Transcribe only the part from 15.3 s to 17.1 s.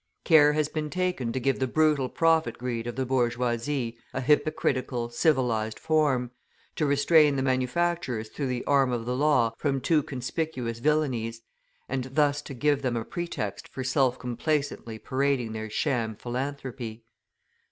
their sham philanthropy.